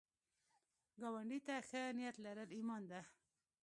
[1.01, 3.01] ګاونډي ته ښه نیت لرل ایمان ده